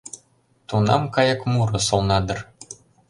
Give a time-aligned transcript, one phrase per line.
[0.67, 2.39] Тунам кайык муро солна дыр